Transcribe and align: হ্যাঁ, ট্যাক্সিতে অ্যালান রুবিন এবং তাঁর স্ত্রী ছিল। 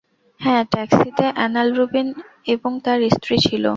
হ্যাঁ, 0.41 0.63
ট্যাক্সিতে 0.71 1.25
অ্যালান 1.35 1.67
রুবিন 1.73 2.07
এবং 2.47 2.71
তাঁর 2.85 2.99
স্ত্রী 3.15 3.35
ছিল। 3.39 3.65